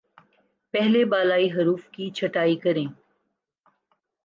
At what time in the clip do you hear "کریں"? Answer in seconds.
2.57-2.85